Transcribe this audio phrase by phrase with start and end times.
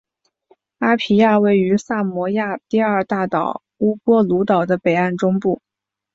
[0.79, 5.61] 阿皮亚位于萨摩亚第二大岛乌波卢岛的北岸中部。